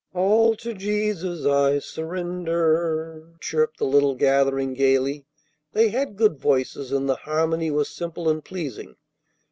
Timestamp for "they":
5.73-5.89